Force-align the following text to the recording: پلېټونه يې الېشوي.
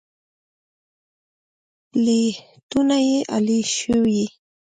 پلېټونه 1.89 2.97
يې 3.09 3.17
الېشوي. 3.35 4.23